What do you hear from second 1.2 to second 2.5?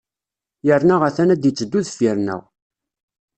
ad d-itteddu deffir-nneɣ.